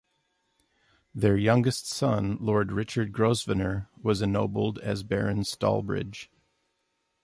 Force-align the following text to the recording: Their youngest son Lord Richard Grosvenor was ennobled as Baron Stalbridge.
Their 1.13 1.37
youngest 1.37 1.87
son 1.87 2.37
Lord 2.41 2.71
Richard 2.71 3.13
Grosvenor 3.13 3.87
was 4.01 4.19
ennobled 4.23 4.79
as 4.79 5.03
Baron 5.03 5.43
Stalbridge. 5.43 6.31